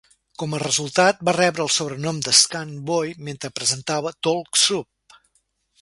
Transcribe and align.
Com 0.43 0.53
a 0.57 0.61
resultat, 0.61 1.19
va 1.29 1.35
rebre 1.37 1.63
el 1.67 1.69
sobrenom 1.75 2.23
de 2.29 2.35
"Skunk 2.39 2.73
Boy" 2.91 3.15
mentre 3.29 3.55
presentava 3.61 4.17
"Talk 4.29 4.63
Soup". 4.67 5.17